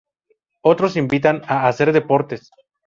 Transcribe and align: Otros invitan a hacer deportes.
Otros 0.63 0.97
invitan 0.97 1.43
a 1.47 1.67
hacer 1.67 1.93
deportes. 1.93 2.49